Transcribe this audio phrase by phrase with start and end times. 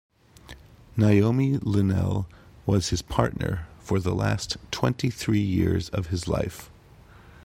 [0.97, 2.27] Naomi Linnell
[2.65, 6.71] was his partner for the last twenty-three years of his life.